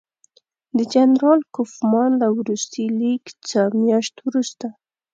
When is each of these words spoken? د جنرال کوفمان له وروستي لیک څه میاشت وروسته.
د 0.77 0.79
جنرال 0.93 1.39
کوفمان 1.55 2.11
له 2.21 2.27
وروستي 2.37 2.85
لیک 2.99 3.23
څه 3.47 3.59
میاشت 3.81 4.15
وروسته. 4.27 4.67